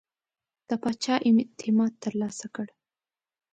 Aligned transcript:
د 0.67 0.69
پاچا 0.81 1.15
اعتماد 1.27 1.93
ترلاسه 2.03 2.47
کړ. 2.55 2.67